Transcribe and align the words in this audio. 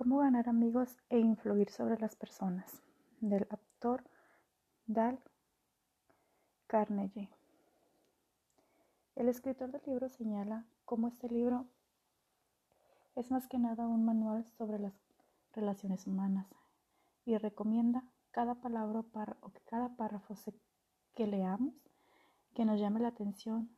Cómo 0.00 0.20
ganar 0.20 0.48
amigos 0.48 0.96
e 1.10 1.18
influir 1.18 1.68
sobre 1.68 1.98
las 1.98 2.16
personas, 2.16 2.82
del 3.20 3.46
autor 3.50 4.02
Dal 4.86 5.20
Carnegie. 6.66 7.28
El 9.14 9.28
escritor 9.28 9.70
del 9.70 9.82
libro 9.84 10.08
señala 10.08 10.64
cómo 10.86 11.06
este 11.06 11.28
libro 11.28 11.66
es 13.14 13.30
más 13.30 13.46
que 13.46 13.58
nada 13.58 13.86
un 13.86 14.06
manual 14.06 14.46
sobre 14.56 14.78
las 14.78 14.94
relaciones 15.52 16.06
humanas 16.06 16.46
y 17.26 17.36
recomienda 17.36 18.02
cada 18.30 18.54
palabra 18.54 19.00
o 19.00 19.52
cada 19.66 19.96
párrafo 19.96 20.34
que 21.14 21.26
leamos 21.26 21.74
que 22.54 22.64
nos 22.64 22.80
llame 22.80 23.00
la 23.00 23.08
atención 23.08 23.68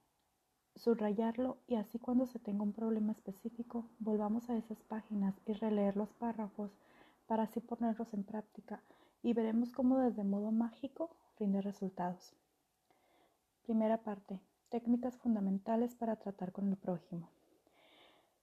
subrayarlo 0.77 1.59
y 1.67 1.77
así 1.77 1.99
cuando 1.99 2.27
se 2.27 2.39
tenga 2.39 2.63
un 2.63 2.73
problema 2.73 3.13
específico 3.13 3.89
volvamos 3.99 4.49
a 4.51 4.57
esas 4.57 4.83
páginas 4.83 5.35
y 5.47 5.53
releer 5.53 5.97
los 5.97 6.13
párrafos 6.15 6.71
para 7.27 7.45
así 7.45 7.61
ponerlos 7.61 8.13
en 8.15 8.25
práctica 8.25 8.83
y 9.23 9.35
veremos 9.35 9.73
cómo 9.73 9.99
desde 9.99 10.25
modo 10.25 10.51
mágico 10.51 11.11
rinde 11.39 11.63
resultados. 11.63 12.35
Primera 13.63 14.03
parte. 14.03 14.41
Técnicas 14.71 15.17
fundamentales 15.19 15.95
para 15.95 16.17
tratar 16.17 16.51
con 16.51 16.69
el 16.69 16.77
prójimo. 16.77 17.29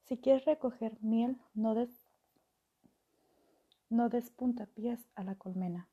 Si 0.04 0.16
quieres 0.16 0.44
recoger 0.44 0.96
miel, 1.02 1.36
no 1.54 1.74
des, 1.74 1.90
no 3.88 4.08
des 4.08 4.30
puntapiés 4.30 5.00
a 5.16 5.24
la 5.24 5.34
colmena. 5.34 5.88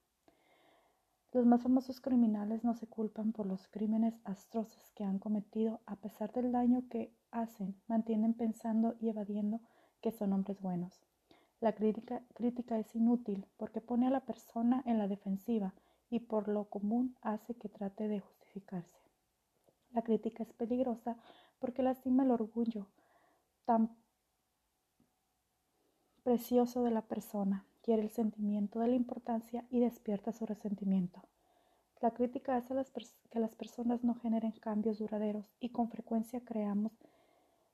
Los 1.34 1.46
más 1.46 1.62
famosos 1.62 2.00
criminales 2.00 2.64
no 2.64 2.74
se 2.74 2.88
culpan 2.88 3.34
por 3.34 3.46
los 3.46 3.68
crímenes 3.68 4.18
atroces 4.24 4.92
que 4.96 5.04
han 5.04 5.20
cometido, 5.20 5.82
a 5.86 5.98
pesar 5.98 6.32
del 6.32 6.54
daño 6.54 6.88
que 6.90 7.14
hacen, 7.32 7.76
mantienen 7.88 8.34
pensando 8.34 8.96
y 9.02 9.10
evadiendo 9.10 9.60
que 10.02 10.14
son 10.14 10.32
hombres 10.32 10.62
buenos. 10.62 11.02
La 11.60 11.74
crítica, 11.74 12.24
crítica 12.34 12.80
es 12.80 12.96
inútil 12.96 13.46
porque 13.58 13.82
pone 13.82 14.08
a 14.08 14.10
la 14.10 14.22
persona 14.22 14.82
en 14.86 14.98
la 14.98 15.10
defensiva 15.10 15.74
y 16.10 16.22
por 16.22 16.48
lo 16.48 16.66
común 16.70 17.18
hace 17.22 17.56
que 17.56 17.68
trate 17.68 18.08
de 18.08 18.22
justificarse. 18.22 19.02
La 19.92 20.04
crítica 20.04 20.44
es 20.44 20.54
peligrosa 20.54 21.18
porque 21.60 21.84
lastima 21.84 22.24
el 22.24 22.32
orgullo 22.32 22.88
tan 23.66 23.98
precioso 26.24 26.84
de 26.84 26.92
la 26.92 27.02
persona 27.02 27.67
quiere 27.88 28.02
el 28.02 28.10
sentimiento 28.10 28.82
de 28.82 28.90
la 28.90 28.96
importancia 28.96 29.66
y 29.70 29.80
despierta 29.80 30.34
su 30.34 30.46
resentimiento. 30.46 31.22
La 32.02 32.12
crítica 32.12 32.58
hace 32.58 32.76
que 33.32 33.40
las 33.40 33.56
personas 33.56 34.04
no 34.04 34.14
generen 34.16 34.52
cambios 34.52 35.00
duraderos 35.00 35.56
y 35.62 35.70
con 35.70 35.90
frecuencia 35.90 36.42
creamos 36.42 36.92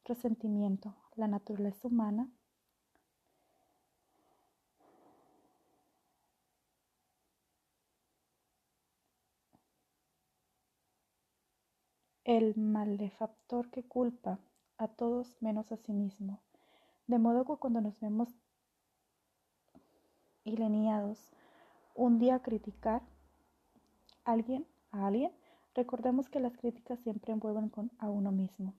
resentimiento. 0.06 0.94
La 1.16 1.28
naturaleza 1.28 1.88
humana 1.88 2.30
el 12.24 12.56
malefactor 12.56 13.72
que 13.72 13.82
culpa 13.84 14.38
a 14.78 14.90
todos 14.90 15.42
menos 15.42 15.72
a 15.72 15.78
sí 15.78 15.92
mismo. 15.92 16.44
De 17.08 17.18
modo 17.18 17.46
que 17.46 17.58
cuando 17.58 17.82
nos 17.82 18.00
vemos 18.00 18.30
y 20.46 20.58
un 21.96 22.20
día 22.20 22.40
criticar 22.42 23.02
a 24.26 24.32
alguien, 24.32 24.68
a 24.92 25.08
alguien, 25.08 25.32
recordemos 25.74 26.30
que 26.30 26.40
las 26.40 26.58
críticas 26.58 27.00
siempre 27.00 27.34
envuelven 27.34 27.72
a 27.98 28.10
uno 28.10 28.32
mismo. 28.32 28.74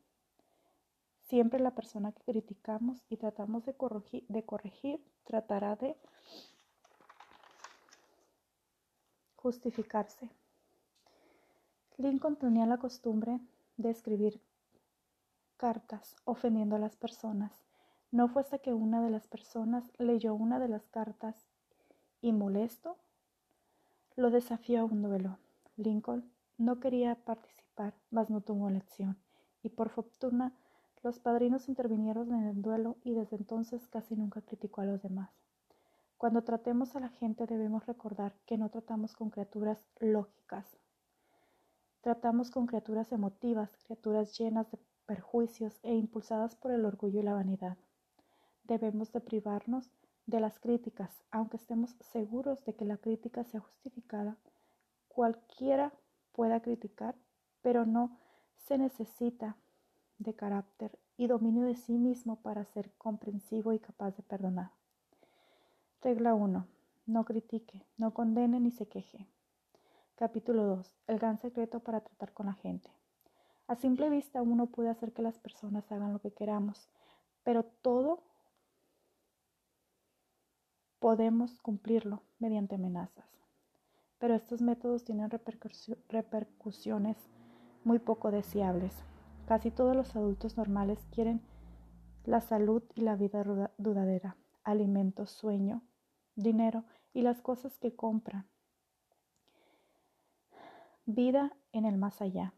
Siempre 1.22 1.58
la 1.60 1.74
persona 1.74 2.12
que 2.12 2.22
criticamos 2.22 3.02
y 3.08 3.16
tratamos 3.16 3.64
de 3.64 3.74
corregir, 3.74 4.26
de 4.28 4.44
corregir 4.44 5.00
tratará 5.24 5.74
de 5.76 5.96
justificarse. 9.36 10.30
Lincoln 11.96 12.36
tenía 12.36 12.66
la 12.66 12.78
costumbre 12.78 13.40
de 13.76 13.90
escribir 13.90 14.40
cartas 15.56 16.16
ofendiendo 16.24 16.76
a 16.76 16.78
las 16.78 16.96
personas. 16.96 17.52
No 18.10 18.28
fue 18.28 18.42
hasta 18.42 18.58
que 18.58 18.74
una 18.74 19.02
de 19.02 19.10
las 19.10 19.26
personas 19.26 19.90
leyó 19.98 20.34
una 20.34 20.58
de 20.58 20.68
las 20.68 20.86
cartas 20.88 21.36
y 22.24 22.32
molesto, 22.32 22.96
lo 24.16 24.30
desafió 24.30 24.80
a 24.80 24.84
un 24.84 25.02
duelo. 25.02 25.36
Lincoln 25.76 26.32
no 26.56 26.80
quería 26.80 27.16
participar, 27.16 27.92
mas 28.10 28.30
no 28.30 28.40
tuvo 28.40 28.66
elección, 28.70 29.18
y 29.62 29.68
por 29.68 29.90
fortuna 29.90 30.54
los 31.02 31.18
padrinos 31.18 31.68
intervinieron 31.68 32.32
en 32.32 32.44
el 32.44 32.62
duelo 32.62 32.96
y 33.04 33.12
desde 33.12 33.36
entonces 33.36 33.86
casi 33.88 34.16
nunca 34.16 34.40
criticó 34.40 34.80
a 34.80 34.86
los 34.86 35.02
demás. 35.02 35.32
Cuando 36.16 36.42
tratemos 36.44 36.96
a 36.96 37.00
la 37.00 37.10
gente 37.10 37.46
debemos 37.46 37.84
recordar 37.84 38.32
que 38.46 38.56
no 38.56 38.70
tratamos 38.70 39.14
con 39.14 39.28
criaturas 39.28 39.84
lógicas. 40.00 40.78
Tratamos 42.00 42.50
con 42.50 42.64
criaturas 42.64 43.12
emotivas, 43.12 43.76
criaturas 43.84 44.38
llenas 44.38 44.70
de 44.70 44.78
perjuicios 45.04 45.78
e 45.82 45.94
impulsadas 45.94 46.56
por 46.56 46.70
el 46.70 46.86
orgullo 46.86 47.20
y 47.20 47.22
la 47.22 47.34
vanidad. 47.34 47.76
Debemos 48.62 49.12
de 49.12 49.20
privarnos 49.20 49.90
de 50.26 50.40
las 50.40 50.58
críticas, 50.58 51.10
aunque 51.30 51.56
estemos 51.56 51.96
seguros 52.00 52.64
de 52.64 52.74
que 52.74 52.84
la 52.84 52.96
crítica 52.96 53.44
sea 53.44 53.60
justificada, 53.60 54.36
cualquiera 55.08 55.92
pueda 56.32 56.60
criticar, 56.60 57.14
pero 57.62 57.86
no 57.86 58.18
se 58.56 58.78
necesita 58.78 59.56
de 60.18 60.34
carácter 60.34 60.98
y 61.16 61.26
dominio 61.26 61.66
de 61.66 61.76
sí 61.76 61.98
mismo 61.98 62.36
para 62.36 62.64
ser 62.64 62.92
comprensivo 62.98 63.72
y 63.72 63.78
capaz 63.78 64.16
de 64.16 64.22
perdonar. 64.22 64.70
Regla 66.02 66.34
1. 66.34 66.66
No 67.06 67.24
critique, 67.24 67.86
no 67.96 68.14
condene 68.14 68.60
ni 68.60 68.70
se 68.70 68.86
queje. 68.88 69.26
Capítulo 70.16 70.64
2. 70.64 70.96
El 71.06 71.18
gran 71.18 71.38
secreto 71.38 71.80
para 71.80 72.00
tratar 72.00 72.32
con 72.32 72.46
la 72.46 72.54
gente. 72.54 72.90
A 73.66 73.76
simple 73.76 74.10
vista 74.10 74.42
uno 74.42 74.66
puede 74.66 74.90
hacer 74.90 75.12
que 75.12 75.22
las 75.22 75.38
personas 75.38 75.90
hagan 75.90 76.12
lo 76.12 76.18
que 76.18 76.32
queramos, 76.32 76.88
pero 77.42 77.64
todo 77.64 78.22
podemos 81.04 81.60
cumplirlo 81.60 82.22
mediante 82.38 82.76
amenazas. 82.76 83.26
Pero 84.18 84.34
estos 84.34 84.62
métodos 84.62 85.04
tienen 85.04 85.28
repercusiones 86.08 87.18
muy 87.84 87.98
poco 87.98 88.30
deseables. 88.30 88.94
Casi 89.46 89.70
todos 89.70 89.94
los 89.94 90.16
adultos 90.16 90.56
normales 90.56 90.98
quieren 91.10 91.42
la 92.24 92.40
salud 92.40 92.82
y 92.94 93.02
la 93.02 93.16
vida 93.16 93.44
duradera, 93.76 94.38
alimentos, 94.62 95.28
sueño, 95.30 95.82
dinero 96.36 96.84
y 97.12 97.20
las 97.20 97.42
cosas 97.42 97.76
que 97.76 97.94
compran. 97.94 98.48
Vida 101.04 101.54
en 101.72 101.84
el 101.84 101.98
más 101.98 102.22
allá, 102.22 102.54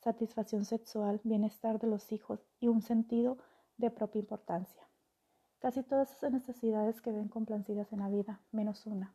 satisfacción 0.00 0.64
sexual, 0.64 1.20
bienestar 1.22 1.78
de 1.78 1.86
los 1.86 2.10
hijos 2.10 2.48
y 2.58 2.66
un 2.66 2.82
sentido 2.82 3.38
de 3.76 3.92
propia 3.92 4.18
importancia. 4.18 4.85
Casi 5.66 5.82
todas 5.82 6.12
esas 6.12 6.30
necesidades 6.30 7.00
que 7.00 7.10
ven 7.10 7.26
complacidas 7.26 7.92
en 7.92 7.98
la 7.98 8.08
vida, 8.08 8.38
menos 8.52 8.86
una, 8.86 9.12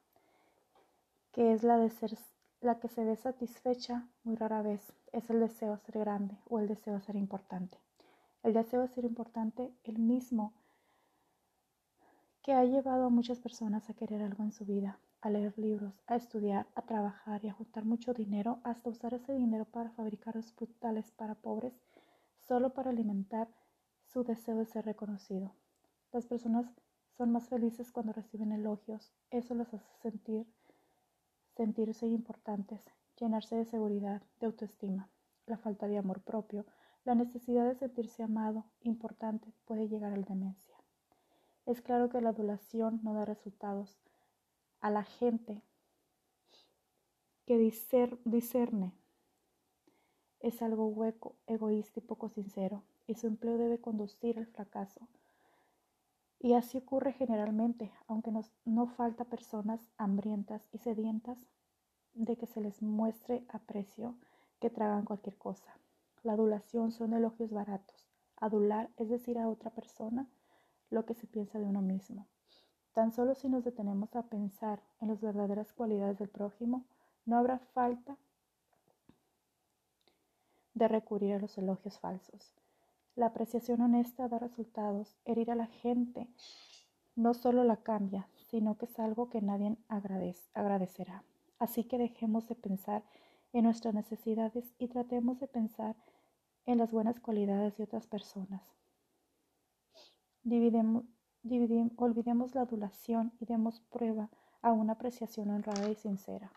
que 1.31 1.53
es 1.53 1.63
la 1.63 1.77
de 1.77 1.89
ser 1.89 2.17
la 2.59 2.77
que 2.77 2.89
se 2.89 3.05
ve 3.05 3.15
satisfecha 3.15 4.09
muy 4.25 4.35
rara 4.35 4.61
vez, 4.61 4.91
es 5.13 5.29
el 5.29 5.39
deseo 5.39 5.77
de 5.77 5.77
ser 5.77 5.99
grande 5.99 6.37
o 6.49 6.59
el 6.59 6.67
deseo 6.67 6.95
de 6.95 6.99
ser 6.99 7.15
importante. 7.15 7.77
El 8.43 8.51
deseo 8.51 8.81
de 8.81 8.89
ser 8.89 9.05
importante, 9.05 9.73
el 9.85 9.99
mismo 9.99 10.51
que 12.41 12.51
ha 12.51 12.65
llevado 12.65 13.05
a 13.05 13.09
muchas 13.09 13.39
personas 13.39 13.89
a 13.89 13.93
querer 13.93 14.21
algo 14.21 14.43
en 14.43 14.51
su 14.51 14.65
vida, 14.65 14.99
a 15.21 15.29
leer 15.29 15.57
libros, 15.57 16.03
a 16.05 16.17
estudiar, 16.17 16.67
a 16.75 16.81
trabajar 16.81 17.45
y 17.45 17.47
a 17.47 17.53
juntar 17.53 17.85
mucho 17.85 18.13
dinero, 18.13 18.59
hasta 18.65 18.89
usar 18.89 19.13
ese 19.13 19.31
dinero 19.31 19.63
para 19.63 19.91
fabricar 19.91 20.35
hospitales 20.35 21.11
para 21.11 21.35
pobres, 21.35 21.79
solo 22.41 22.73
para 22.73 22.89
alimentar 22.89 23.47
su 24.03 24.25
deseo 24.25 24.57
de 24.57 24.65
ser 24.65 24.83
reconocido. 24.83 25.53
Las 26.11 26.25
personas 26.25 26.65
son 27.17 27.31
más 27.31 27.47
felices 27.47 27.91
cuando 27.91 28.13
reciben 28.13 28.51
elogios. 28.51 29.13
Eso 29.29 29.55
los 29.55 29.73
hace 29.73 29.93
sentir, 30.01 30.45
sentirse 31.55 32.07
importantes, 32.07 32.81
llenarse 33.17 33.55
de 33.55 33.65
seguridad, 33.65 34.21
de 34.39 34.47
autoestima. 34.47 35.09
La 35.45 35.57
falta 35.57 35.87
de 35.87 35.97
amor 35.97 36.21
propio, 36.21 36.65
la 37.03 37.15
necesidad 37.15 37.65
de 37.65 37.75
sentirse 37.75 38.23
amado, 38.23 38.65
importante, 38.81 39.53
puede 39.65 39.87
llegar 39.87 40.13
a 40.13 40.17
la 40.17 40.25
demencia. 40.25 40.75
Es 41.65 41.81
claro 41.81 42.09
que 42.09 42.21
la 42.21 42.29
adulación 42.29 42.99
no 43.03 43.13
da 43.13 43.25
resultados. 43.25 43.97
A 44.81 44.89
la 44.89 45.03
gente 45.03 45.61
que 47.45 47.57
discerne 47.57 48.93
es 50.39 50.61
algo 50.61 50.87
hueco, 50.87 51.35
egoísta 51.47 51.99
y 51.99 52.03
poco 52.03 52.29
sincero, 52.29 52.83
y 53.07 53.15
su 53.15 53.27
empleo 53.27 53.57
debe 53.57 53.79
conducir 53.79 54.37
al 54.37 54.47
fracaso. 54.47 55.07
Y 56.43 56.55
así 56.55 56.79
ocurre 56.79 57.13
generalmente, 57.13 57.91
aunque 58.07 58.31
no 58.65 58.87
falta 58.87 59.25
personas 59.25 59.79
hambrientas 59.97 60.67
y 60.71 60.79
sedientas 60.79 61.37
de 62.15 62.35
que 62.35 62.47
se 62.47 62.61
les 62.61 62.81
muestre 62.81 63.45
aprecio, 63.47 64.15
que 64.59 64.71
tragan 64.71 65.05
cualquier 65.05 65.37
cosa. 65.37 65.77
La 66.23 66.33
adulación 66.33 66.91
son 66.91 67.13
elogios 67.13 67.51
baratos. 67.51 68.09
Adular 68.37 68.89
es 68.97 69.09
decir 69.09 69.37
a 69.37 69.47
otra 69.47 69.69
persona 69.69 70.27
lo 70.89 71.05
que 71.05 71.13
se 71.13 71.27
piensa 71.27 71.59
de 71.59 71.65
uno 71.65 71.83
mismo. 71.83 72.27
Tan 72.93 73.11
solo 73.11 73.35
si 73.35 73.47
nos 73.47 73.63
detenemos 73.63 74.15
a 74.15 74.23
pensar 74.23 74.81
en 74.99 75.09
las 75.09 75.21
verdaderas 75.21 75.71
cualidades 75.73 76.17
del 76.17 76.29
prójimo, 76.29 76.85
no 77.23 77.37
habrá 77.37 77.59
falta 77.59 78.17
de 80.73 80.87
recurrir 80.87 81.35
a 81.35 81.39
los 81.39 81.55
elogios 81.59 81.99
falsos. 81.99 82.55
La 83.15 83.27
apreciación 83.27 83.81
honesta 83.81 84.29
da 84.29 84.39
resultados. 84.39 85.17
Herir 85.25 85.51
a 85.51 85.55
la 85.55 85.67
gente 85.67 86.29
no 87.15 87.33
solo 87.33 87.63
la 87.63 87.77
cambia, 87.77 88.29
sino 88.49 88.77
que 88.77 88.85
es 88.85 88.99
algo 88.99 89.29
que 89.29 89.41
nadie 89.41 89.75
agradecerá. 89.89 91.23
Así 91.59 91.83
que 91.83 91.97
dejemos 91.97 92.47
de 92.47 92.55
pensar 92.55 93.03
en 93.51 93.65
nuestras 93.65 93.93
necesidades 93.93 94.73
y 94.77 94.87
tratemos 94.87 95.39
de 95.39 95.47
pensar 95.47 95.95
en 96.65 96.77
las 96.77 96.91
buenas 96.91 97.19
cualidades 97.19 97.75
de 97.77 97.83
otras 97.83 98.07
personas. 98.07 98.61
olvidemos 101.97 102.55
la 102.55 102.61
adulación 102.61 103.33
y 103.39 103.45
demos 103.45 103.81
prueba 103.91 104.29
a 104.61 104.71
una 104.71 104.93
apreciación 104.93 105.49
honrada 105.49 105.89
y 105.89 105.95
sincera. 105.95 106.51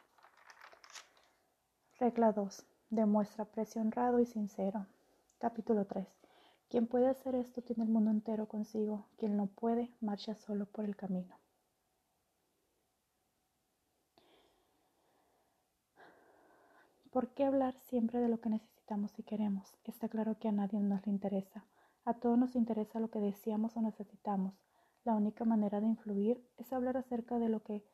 Regla 1.98 2.32
2. 2.32 2.66
Demuestra 2.90 3.44
aprecio 3.44 3.80
honrado 3.80 4.20
y 4.20 4.26
sincero. 4.26 4.86
Capítulo 5.38 5.86
3. 5.86 6.23
Quien 6.74 6.88
puede 6.88 7.06
hacer 7.06 7.36
esto 7.36 7.62
tiene 7.62 7.84
el 7.84 7.88
mundo 7.88 8.10
entero 8.10 8.48
consigo. 8.48 9.06
Quien 9.16 9.36
no 9.36 9.46
puede, 9.46 9.92
marcha 10.00 10.34
solo 10.34 10.66
por 10.66 10.84
el 10.84 10.96
camino. 10.96 11.38
¿Por 17.12 17.28
qué 17.28 17.44
hablar 17.44 17.76
siempre 17.78 18.18
de 18.18 18.28
lo 18.28 18.40
que 18.40 18.50
necesitamos 18.50 19.16
y 19.20 19.22
queremos? 19.22 19.76
Está 19.84 20.08
claro 20.08 20.36
que 20.40 20.48
a 20.48 20.50
nadie 20.50 20.80
nos 20.80 21.06
le 21.06 21.12
interesa. 21.12 21.64
A 22.04 22.14
todos 22.14 22.36
nos 22.36 22.56
interesa 22.56 22.98
lo 22.98 23.08
que 23.08 23.20
deseamos 23.20 23.76
o 23.76 23.80
necesitamos. 23.80 24.54
La 25.04 25.14
única 25.14 25.44
manera 25.44 25.80
de 25.80 25.86
influir 25.86 26.44
es 26.56 26.72
hablar 26.72 26.96
acerca 26.96 27.38
de 27.38 27.50
lo 27.50 27.62
que 27.62 27.84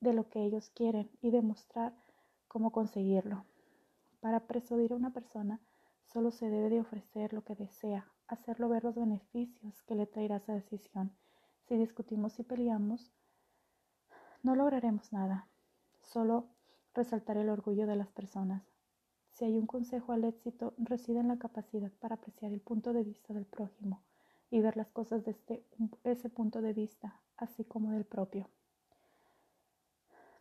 de 0.00 0.12
lo 0.12 0.28
que 0.28 0.44
ellos 0.44 0.68
quieren 0.68 1.10
y 1.22 1.30
demostrar 1.30 1.94
cómo 2.46 2.72
conseguirlo. 2.72 3.46
Para 4.20 4.40
persuadir 4.40 4.92
a 4.92 4.96
una 4.96 5.14
persona, 5.14 5.62
solo 6.12 6.30
se 6.30 6.48
debe 6.48 6.70
de 6.70 6.80
ofrecer 6.80 7.32
lo 7.32 7.44
que 7.44 7.54
desea, 7.54 8.06
hacerlo 8.28 8.68
ver 8.68 8.84
los 8.84 8.94
beneficios 8.94 9.82
que 9.82 9.94
le 9.94 10.06
traerá 10.06 10.36
esa 10.36 10.54
decisión. 10.54 11.12
Si 11.66 11.76
discutimos 11.76 12.38
y 12.38 12.44
peleamos, 12.44 13.12
no 14.42 14.54
lograremos 14.54 15.12
nada. 15.12 15.46
Solo 16.00 16.46
resaltar 16.94 17.36
el 17.36 17.50
orgullo 17.50 17.86
de 17.86 17.96
las 17.96 18.08
personas. 18.08 18.62
Si 19.32 19.44
hay 19.44 19.58
un 19.58 19.66
consejo 19.66 20.12
al 20.12 20.24
éxito, 20.24 20.74
reside 20.78 21.20
en 21.20 21.28
la 21.28 21.38
capacidad 21.38 21.92
para 22.00 22.14
apreciar 22.14 22.52
el 22.52 22.60
punto 22.60 22.92
de 22.92 23.04
vista 23.04 23.34
del 23.34 23.44
prójimo 23.44 24.00
y 24.50 24.60
ver 24.60 24.76
las 24.76 24.90
cosas 24.90 25.24
desde 25.24 25.62
ese 26.04 26.30
punto 26.30 26.62
de 26.62 26.72
vista, 26.72 27.20
así 27.36 27.64
como 27.64 27.92
del 27.92 28.04
propio. 28.04 28.48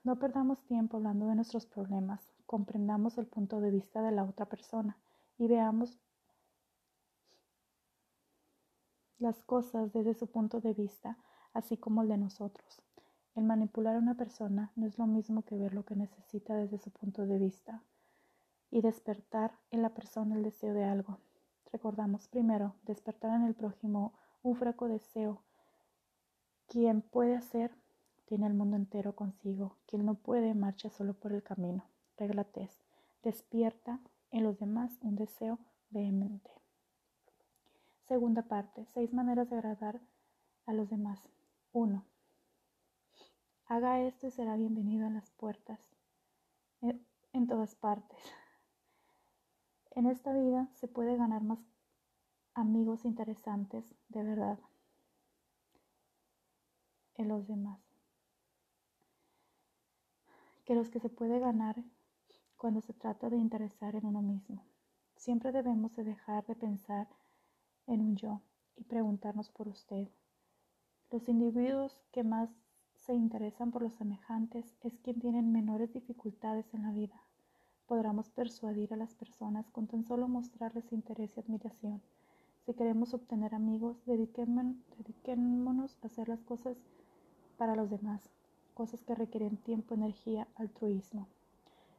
No 0.04 0.18
perdamos 0.18 0.64
tiempo 0.64 0.98
hablando 0.98 1.28
de 1.28 1.36
nuestros 1.36 1.66
problemas, 1.66 2.32
comprendamos 2.46 3.18
el 3.18 3.28
punto 3.28 3.60
de 3.60 3.72
vista 3.72 4.02
de 4.02 4.12
la 4.12 4.24
otra 4.24 4.46
persona 4.46 4.98
y 5.38 5.48
veamos 5.48 6.00
las 9.20 9.42
cosas 9.44 9.94
desde 9.94 10.14
su 10.14 10.28
punto 10.28 10.62
de 10.62 10.74
vista, 10.74 11.18
así 11.54 11.78
como 11.78 12.02
el 12.02 12.10
de 12.10 12.18
nosotros. 12.18 12.82
El 13.36 13.44
manipular 13.44 13.96
a 13.96 14.00
una 14.00 14.16
persona 14.16 14.72
no 14.76 14.88
es 14.88 14.98
lo 14.98 15.06
mismo 15.06 15.44
que 15.44 15.58
ver 15.58 15.74
lo 15.74 15.86
que 15.86 15.96
necesita 15.96 16.56
desde 16.56 16.80
su 16.80 16.92
punto 16.92 17.26
de 17.26 17.38
vista 17.38 17.84
y 18.72 18.82
despertar 18.82 19.54
en 19.72 19.82
la 19.82 19.90
persona 19.90 20.36
el 20.36 20.44
deseo 20.44 20.74
de 20.74 20.84
algo. 20.84 21.20
Recordamos 21.72 22.28
primero, 22.28 22.76
despertar 22.84 23.36
en 23.36 23.46
el 23.46 23.54
prójimo 23.54 24.14
un 24.44 24.56
fraco 24.56 24.88
deseo. 24.88 25.42
Quien 26.68 27.02
puede 27.02 27.36
hacer, 27.36 27.72
tiene 28.26 28.48
el 28.48 28.54
mundo 28.54 28.76
entero 28.76 29.16
consigo. 29.16 29.78
Quien 29.86 30.06
no 30.06 30.16
puede, 30.16 30.54
marcha 30.54 30.90
solo 30.90 31.14
por 31.14 31.32
el 31.34 31.44
camino. 31.44 31.86
Regla 32.18 32.44
3. 32.44 32.70
Despierta 33.24 34.00
en 34.38 34.44
los 34.44 34.60
demás 34.60 34.98
un 35.02 35.16
deseo 35.16 35.60
vehemente. 35.90 36.52
Segunda 38.08 38.44
parte. 38.44 38.86
Seis 38.94 39.12
maneras 39.14 39.50
de 39.50 39.56
agradar 39.58 40.00
a 40.66 40.74
los 40.74 40.90
demás. 40.90 41.30
1. 41.74 42.04
Haga 43.66 44.02
esto 44.02 44.28
y 44.28 44.32
será 44.32 44.56
bienvenido 44.56 45.06
a 45.06 45.10
las 45.10 45.30
puertas, 45.32 45.80
en 47.34 47.48
todas 47.48 47.76
partes. 47.76 48.18
En 49.92 50.06
esta 50.06 50.32
vida 50.34 50.70
se 50.76 50.88
puede 50.88 51.18
ganar 51.18 51.44
más 51.44 51.60
amigos 52.54 53.06
interesantes 53.06 53.94
de 54.10 54.24
verdad 54.24 54.60
en 57.16 57.28
los 57.28 57.48
demás 57.48 57.80
que 60.66 60.76
los 60.76 60.90
que 60.90 61.00
se 61.00 61.10
puede 61.10 61.40
ganar 61.40 61.84
cuando 62.58 62.82
se 62.82 62.94
trata 62.94 63.30
de 63.30 63.38
interesar 63.38 63.96
en 63.96 64.06
uno 64.06 64.22
mismo. 64.22 64.64
Siempre 65.16 65.52
debemos 65.52 65.96
de 65.96 66.04
dejar 66.04 66.46
de 66.46 66.56
pensar 66.56 67.08
en 67.86 68.02
un 68.02 68.16
yo 68.16 68.42
y 68.76 68.84
preguntarnos 68.84 69.50
por 69.52 69.68
usted. 69.68 70.10
Los 71.12 71.30
individuos 71.30 72.02
que 72.12 72.24
más 72.24 72.50
se 72.96 73.14
interesan 73.14 73.72
por 73.72 73.82
los 73.84 73.94
semejantes 73.94 74.76
es 74.82 74.98
quien 75.00 75.20
tienen 75.20 75.52
menores 75.52 75.94
dificultades 75.94 76.74
en 76.74 76.84
la 76.84 76.92
vida. 76.92 77.22
Podremos 77.86 78.30
persuadir 78.30 78.94
a 78.94 78.98
las 78.98 79.14
personas 79.16 79.70
con 79.72 79.88
tan 79.88 80.04
solo 80.04 80.28
mostrarles 80.28 80.92
interés 80.92 81.38
y 81.38 81.40
admiración. 81.40 82.02
Si 82.66 82.74
queremos 82.74 83.14
obtener 83.14 83.56
amigos, 83.56 84.04
dediquémonos 84.06 85.98
a 86.02 86.08
hacer 86.08 86.28
las 86.28 86.44
cosas 86.44 86.76
para 87.58 87.76
los 87.76 87.90
demás, 87.90 88.30
cosas 88.74 89.04
que 89.06 89.16
requieren 89.16 89.56
tiempo, 89.56 89.96
energía, 89.96 90.50
altruismo. 90.56 91.30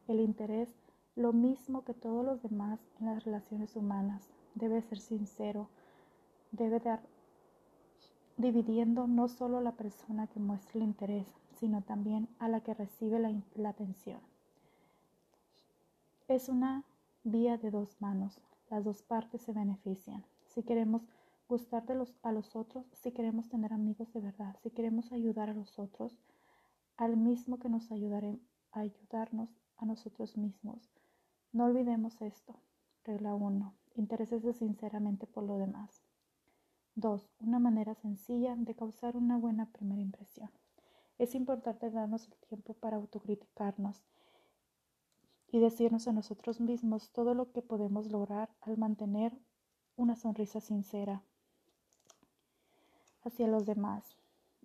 El 0.08 0.20
interés, 0.20 0.74
lo 1.16 1.34
mismo 1.34 1.84
que 1.84 1.92
todos 1.92 2.24
los 2.24 2.42
demás 2.42 2.80
en 2.98 3.06
las 3.06 3.24
relaciones 3.24 3.76
humanas, 3.76 4.30
debe 4.54 4.80
ser 4.80 4.98
sincero, 4.98 5.68
debe 6.50 6.80
dar 6.80 7.02
dividiendo 8.38 9.06
no 9.06 9.28
solo 9.28 9.60
la 9.60 9.72
persona 9.72 10.26
que 10.26 10.40
muestra 10.40 10.78
el 10.78 10.84
interés, 10.84 11.26
sino 11.58 11.82
también 11.82 12.26
a 12.38 12.48
la 12.48 12.62
que 12.62 12.72
recibe 12.72 13.18
la, 13.18 13.68
atención. 13.68 14.20
Es 16.26 16.48
una 16.48 16.84
vía 17.24 17.58
de 17.58 17.70
dos 17.70 18.00
manos, 18.00 18.40
las 18.70 18.84
dos 18.84 19.02
partes 19.02 19.42
se 19.42 19.52
benefician. 19.52 20.24
Si 20.46 20.62
queremos 20.62 21.02
gustar 21.50 21.84
a 22.22 22.32
los 22.32 22.56
otros, 22.56 22.86
si 22.94 23.12
queremos 23.12 23.50
tener 23.50 23.74
amigos 23.74 24.10
de 24.14 24.20
verdad, 24.20 24.56
si 24.62 24.70
queremos 24.70 25.12
ayudar 25.12 25.50
a 25.50 25.54
los 25.54 25.78
otros, 25.78 26.16
al 26.96 27.18
mismo 27.18 27.58
que 27.58 27.68
nos 27.68 27.92
ayudaremos 27.92 28.40
a 28.72 28.80
ayudarnos 28.80 29.50
a 29.78 29.86
nosotros 29.86 30.36
mismos. 30.36 30.90
No 31.52 31.64
olvidemos 31.64 32.20
esto. 32.20 32.54
Regla 33.04 33.34
1. 33.34 33.74
Interésese 33.94 34.52
sinceramente 34.52 35.26
por 35.26 35.44
lo 35.44 35.56
demás. 35.56 36.02
2. 36.96 37.30
Una 37.40 37.58
manera 37.58 37.94
sencilla 37.94 38.54
de 38.56 38.74
causar 38.74 39.16
una 39.16 39.38
buena 39.38 39.66
primera 39.66 40.02
impresión. 40.02 40.50
Es 41.18 41.34
importante 41.34 41.90
darnos 41.90 42.26
el 42.28 42.34
tiempo 42.48 42.74
para 42.74 42.96
autocriticarnos 42.96 44.02
y 45.50 45.58
decirnos 45.60 46.06
a 46.06 46.12
nosotros 46.12 46.60
mismos 46.60 47.10
todo 47.10 47.34
lo 47.34 47.50
que 47.52 47.62
podemos 47.62 48.10
lograr 48.10 48.50
al 48.60 48.76
mantener 48.76 49.32
una 49.96 50.16
sonrisa 50.16 50.60
sincera 50.60 51.22
hacia 53.22 53.48
los 53.48 53.64
demás. 53.64 54.16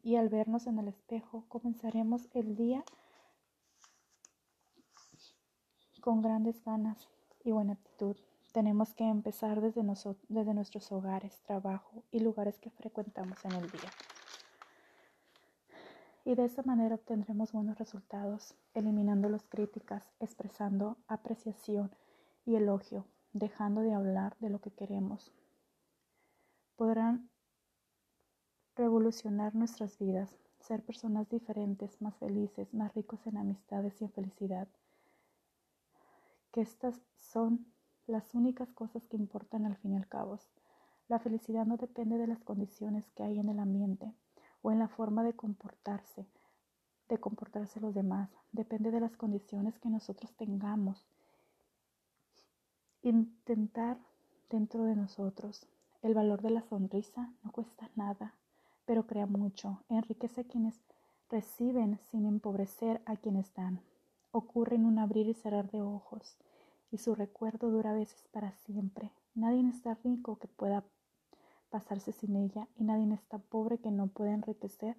Y 0.04 0.18
al 0.18 0.30
vernos 0.30 0.68
en 0.68 0.80
el 0.80 0.90
espejo, 0.90 1.46
comenzaremos 1.48 2.28
el 2.34 2.56
día 2.56 2.84
con 6.04 6.22
grandes 6.22 6.62
ganas 6.66 7.08
y 7.46 7.52
buena 7.52 7.74
actitud. 7.74 8.18
Tenemos 8.52 8.94
que 8.94 9.06
empezar 9.06 9.62
desde, 9.62 9.84
desde 10.28 10.54
nuestros 10.54 10.92
hogares, 10.92 11.40
trabajo 11.44 12.04
y 12.12 12.20
lugares 12.20 12.60
que 12.60 12.70
frecuentamos 12.72 13.38
en 13.46 13.54
el 13.54 13.72
día. 13.72 13.90
Y 16.26 16.36
de 16.36 16.44
esa 16.44 16.62
manera 16.64 16.96
obtendremos 16.96 17.54
buenos 17.54 17.78
resultados, 17.78 18.54
eliminando 18.74 19.30
las 19.30 19.48
críticas, 19.48 20.12
expresando 20.20 20.98
apreciación 21.08 21.96
y 22.46 22.56
elogio, 22.56 23.06
dejando 23.32 23.80
de 23.80 23.94
hablar 23.94 24.36
de 24.42 24.50
lo 24.50 24.60
que 24.60 24.72
queremos. 24.72 25.32
Podrán 26.76 27.30
revolucionar 28.76 29.56
nuestras 29.56 29.98
vidas, 30.00 30.36
ser 30.60 30.84
personas 30.84 31.30
diferentes, 31.30 32.02
más 32.02 32.18
felices, 32.18 32.74
más 32.74 32.94
ricos 32.94 33.26
en 33.26 33.38
amistades 33.38 34.02
y 34.02 34.04
en 34.04 34.12
felicidad. 34.12 34.68
Que 36.54 36.62
estas 36.62 37.02
son 37.18 37.66
las 38.08 38.34
únicas 38.34 38.72
cosas 38.72 39.06
que 39.08 39.18
importan 39.18 39.66
al 39.66 39.76
fin 39.76 39.94
y 39.94 39.98
al 39.98 40.08
cabo. 40.08 40.40
La 41.10 41.20
felicidad 41.20 41.66
no 41.66 41.76
depende 41.76 42.18
de 42.18 42.28
las 42.28 42.44
condiciones 42.44 43.10
que 43.16 43.24
hay 43.24 43.40
en 43.40 43.50
el 43.50 43.60
ambiente 43.60 44.14
o 44.62 44.72
en 44.72 44.80
la 44.80 44.88
forma 44.88 45.24
de 45.24 45.34
comportarse, 45.34 46.26
de 47.10 47.18
comportarse 47.18 47.82
los 47.82 47.94
demás. 47.94 48.30
Depende 48.52 48.92
de 48.92 49.02
las 49.02 49.18
condiciones 49.18 49.78
que 49.80 49.90
nosotros 49.90 50.32
tengamos. 50.38 51.06
Intentar 53.02 53.98
dentro 54.50 54.84
de 54.86 54.96
nosotros. 54.96 55.68
El 56.04 56.14
valor 56.14 56.42
de 56.42 56.52
la 56.52 56.62
sonrisa 56.62 57.34
no 57.44 57.52
cuesta 57.52 57.90
nada. 57.96 58.36
pero 58.86 59.08
crea 59.08 59.26
mucho, 59.26 59.82
enriquece 59.90 60.42
a 60.42 60.44
quienes 60.44 60.80
reciben 61.30 62.00
sin 62.12 62.26
empobrecer 62.26 63.02
a 63.06 63.16
quienes 63.16 63.54
dan. 63.54 63.82
Ocurre 64.36 64.78
en 64.78 64.86
un 64.88 64.98
abrir 64.98 65.28
y 65.28 65.36
cerrar 65.36 65.70
de 65.70 65.84
ojos, 65.84 66.40
y 66.90 66.98
su 66.98 67.14
recuerdo 67.14 67.70
dura 67.70 67.92
a 67.92 67.94
veces 67.94 68.28
para 68.32 68.52
siempre. 68.52 69.12
Nadie 69.36 69.70
está 69.70 69.94
rico 70.04 70.40
que 70.40 70.48
pueda 70.48 70.84
pasarse 71.70 72.12
sin 72.12 72.36
ella, 72.36 72.68
y 72.76 72.84
nadie 72.84 73.14
está 73.14 73.38
pobre 73.38 73.78
que 73.78 73.92
no 73.92 74.08
pueda 74.08 74.34
enriquecer 74.34 74.98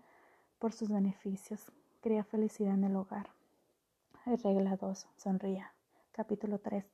por 0.61 0.73
sus 0.73 0.89
beneficios. 0.89 1.73
Crea 2.01 2.23
felicidad 2.23 2.75
en 2.75 2.85
el 2.85 2.95
hogar. 2.95 3.29
Regla 4.25 4.77
2. 4.77 5.09
Sonría. 5.17 5.75
Capítulo 6.13 6.61
3. 6.61 6.85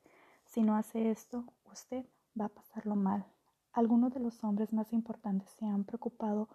Si 0.45 0.63
no 0.63 0.75
hace 0.75 1.11
esto, 1.11 1.45
usted 1.71 2.07
va 2.39 2.45
a 2.45 2.49
pasarlo 2.49 2.95
mal. 2.95 3.23
Algunos 3.71 4.15
de 4.15 4.19
los 4.19 4.43
hombres 4.43 4.73
más 4.73 4.93
importantes 4.93 5.47
se 5.51 5.67
han 5.67 5.83
preocupado 5.83 6.49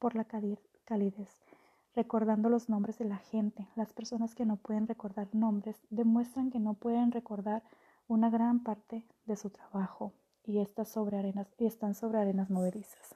por 0.00 0.16
la 0.16 0.24
calidez, 0.24 1.40
recordando 1.94 2.48
los 2.48 2.68
nombres 2.68 2.98
de 2.98 3.04
la 3.04 3.18
gente. 3.18 3.68
Las 3.76 3.92
personas 3.92 4.34
que 4.34 4.44
no 4.44 4.56
pueden 4.56 4.86
recordar 4.86 5.28
nombres 5.32 5.76
demuestran 5.90 6.50
que 6.50 6.58
no 6.58 6.74
pueden 6.74 7.12
recordar 7.12 7.62
una 8.06 8.30
gran 8.30 8.62
parte 8.62 9.04
de 9.26 9.36
su 9.36 9.50
trabajo 9.50 10.12
y, 10.44 10.64
sobre 10.84 11.18
arenas, 11.18 11.48
están 11.58 11.94
sobre 11.94 12.18
arenas 12.18 12.50
movedizas. 12.50 13.14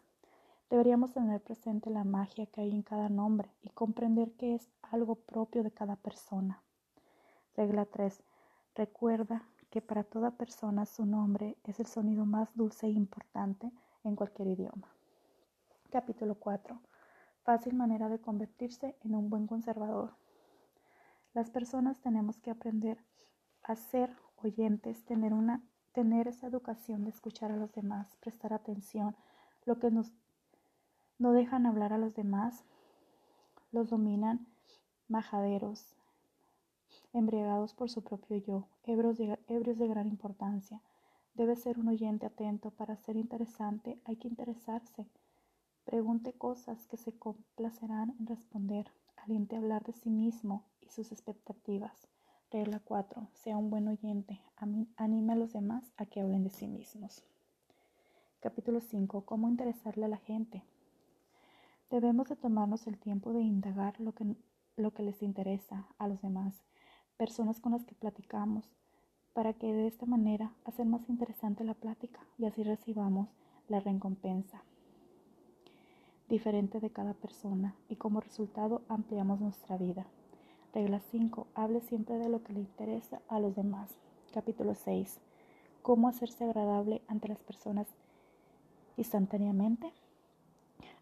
Deberíamos 0.68 1.12
tener 1.12 1.40
presente 1.40 1.90
la 1.90 2.04
magia 2.04 2.46
que 2.46 2.60
hay 2.60 2.70
en 2.70 2.82
cada 2.82 3.08
nombre 3.08 3.50
y 3.62 3.70
comprender 3.70 4.32
que 4.32 4.54
es 4.54 4.68
algo 4.82 5.16
propio 5.16 5.62
de 5.62 5.70
cada 5.70 5.96
persona. 5.96 6.62
Regla 7.56 7.84
3. 7.86 8.22
Recuerda 8.74 9.42
que 9.70 9.80
para 9.80 10.04
toda 10.04 10.32
persona 10.32 10.86
su 10.86 11.06
nombre 11.06 11.56
es 11.64 11.80
el 11.80 11.86
sonido 11.86 12.26
más 12.26 12.54
dulce 12.54 12.86
e 12.86 12.90
importante 12.90 13.70
en 14.04 14.16
cualquier 14.16 14.48
idioma. 14.48 14.88
Capítulo 15.90 16.34
4. 16.34 16.91
Fácil 17.44 17.74
manera 17.74 18.08
de 18.08 18.20
convertirse 18.20 18.96
en 19.02 19.14
un 19.14 19.28
buen 19.28 19.46
conservador. 19.46 20.16
Las 21.34 21.50
personas 21.50 22.00
tenemos 22.00 22.38
que 22.40 22.50
aprender 22.50 22.98
a 23.62 23.74
ser 23.76 24.14
oyentes, 24.36 25.04
tener, 25.04 25.32
una, 25.32 25.62
tener 25.92 26.28
esa 26.28 26.46
educación 26.46 27.04
de 27.04 27.10
escuchar 27.10 27.50
a 27.50 27.56
los 27.56 27.72
demás, 27.72 28.16
prestar 28.20 28.52
atención, 28.52 29.16
lo 29.64 29.78
que 29.78 29.90
nos 29.90 30.12
no 31.18 31.32
dejan 31.32 31.66
hablar 31.66 31.92
a 31.92 31.98
los 31.98 32.14
demás, 32.14 32.64
los 33.70 33.90
dominan 33.90 34.46
majaderos, 35.08 35.94
embriagados 37.12 37.74
por 37.74 37.90
su 37.90 38.02
propio 38.02 38.36
yo, 38.38 38.68
ebrios 38.84 39.18
ebrios 39.46 39.78
de 39.78 39.88
gran 39.88 40.08
importancia. 40.08 40.82
Debe 41.34 41.56
ser 41.56 41.78
un 41.78 41.88
oyente 41.88 42.26
atento. 42.26 42.70
Para 42.70 42.96
ser 42.96 43.16
interesante 43.16 43.98
hay 44.04 44.16
que 44.16 44.28
interesarse. 44.28 45.06
Pregunte 45.84 46.32
cosas 46.32 46.86
que 46.86 46.96
se 46.96 47.12
complacerán 47.12 48.14
en 48.20 48.26
responder. 48.28 48.86
Aliente 49.16 49.56
hablar 49.56 49.82
de 49.82 49.92
sí 49.92 50.10
mismo 50.10 50.62
y 50.80 50.88
sus 50.90 51.10
expectativas. 51.10 52.06
Regla 52.52 52.80
4. 52.84 53.28
Sea 53.34 53.56
un 53.56 53.68
buen 53.68 53.88
oyente. 53.88 54.40
Anime 54.96 55.32
a 55.32 55.36
los 55.36 55.52
demás 55.52 55.92
a 55.96 56.06
que 56.06 56.20
hablen 56.20 56.44
de 56.44 56.50
sí 56.50 56.68
mismos. 56.68 57.24
Capítulo 58.38 58.80
5. 58.80 59.22
Cómo 59.26 59.48
interesarle 59.48 60.04
a 60.04 60.08
la 60.08 60.18
gente. 60.18 60.62
Debemos 61.90 62.28
de 62.28 62.36
tomarnos 62.36 62.86
el 62.86 62.98
tiempo 62.98 63.32
de 63.32 63.42
indagar 63.42 64.00
lo 64.00 64.12
que, 64.12 64.36
lo 64.76 64.94
que 64.94 65.02
les 65.02 65.20
interesa 65.20 65.88
a 65.98 66.06
los 66.06 66.22
demás, 66.22 66.62
personas 67.16 67.60
con 67.60 67.72
las 67.72 67.84
que 67.84 67.96
platicamos, 67.96 68.70
para 69.32 69.52
que 69.52 69.72
de 69.72 69.88
esta 69.88 70.06
manera 70.06 70.54
hacer 70.64 70.86
más 70.86 71.08
interesante 71.08 71.64
la 71.64 71.74
plática 71.74 72.20
y 72.38 72.46
así 72.46 72.62
recibamos 72.62 73.28
la 73.68 73.80
recompensa 73.80 74.62
diferente 76.32 76.80
de 76.80 76.88
cada 76.88 77.12
persona 77.12 77.74
y 77.90 77.96
como 77.96 78.22
resultado 78.22 78.80
ampliamos 78.88 79.38
nuestra 79.38 79.76
vida. 79.76 80.06
Regla 80.72 80.98
5. 81.10 81.46
Hable 81.54 81.82
siempre 81.82 82.16
de 82.16 82.30
lo 82.30 82.42
que 82.42 82.54
le 82.54 82.60
interesa 82.60 83.20
a 83.28 83.38
los 83.38 83.54
demás. 83.54 83.90
Capítulo 84.32 84.74
6. 84.74 85.20
¿Cómo 85.82 86.08
hacerse 86.08 86.44
agradable 86.44 87.02
ante 87.06 87.28
las 87.28 87.42
personas 87.42 87.86
instantáneamente? 88.96 89.92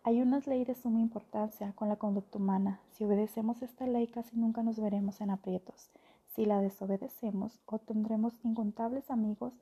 Hay 0.02 0.20
unas 0.20 0.48
leyes 0.48 0.66
de 0.66 0.74
suma 0.74 0.98
importancia 0.98 1.74
con 1.76 1.88
la 1.88 1.94
conducta 1.94 2.38
humana. 2.38 2.80
Si 2.90 3.04
obedecemos 3.04 3.62
esta 3.62 3.86
ley 3.86 4.08
casi 4.08 4.36
nunca 4.36 4.64
nos 4.64 4.80
veremos 4.80 5.20
en 5.20 5.30
aprietos. 5.30 5.90
Si 6.34 6.44
la 6.44 6.60
desobedecemos 6.60 7.60
obtendremos 7.66 8.34
incontables 8.42 9.12
amigos 9.12 9.52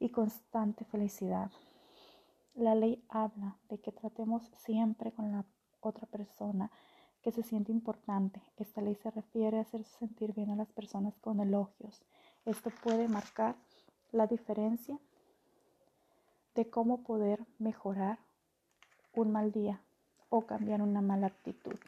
y 0.00 0.08
constante 0.08 0.84
felicidad. 0.84 1.52
La 2.54 2.76
ley 2.76 3.04
habla 3.08 3.56
de 3.68 3.78
que 3.78 3.90
tratemos 3.90 4.44
siempre 4.58 5.10
con 5.12 5.32
la 5.32 5.44
otra 5.80 6.06
persona 6.06 6.70
que 7.20 7.32
se 7.32 7.42
siente 7.42 7.72
importante. 7.72 8.40
Esta 8.56 8.80
ley 8.80 8.94
se 8.94 9.10
refiere 9.10 9.58
a 9.58 9.62
hacer 9.62 9.84
sentir 9.84 10.32
bien 10.34 10.50
a 10.50 10.56
las 10.56 10.70
personas 10.70 11.18
con 11.18 11.40
elogios. 11.40 12.02
Esto 12.44 12.70
puede 12.82 13.08
marcar 13.08 13.56
la 14.12 14.28
diferencia 14.28 14.98
de 16.54 16.70
cómo 16.70 17.02
poder 17.02 17.44
mejorar 17.58 18.20
un 19.14 19.32
mal 19.32 19.50
día 19.50 19.80
o 20.28 20.46
cambiar 20.46 20.80
una 20.80 21.00
mala 21.00 21.26
actitud. 21.26 21.78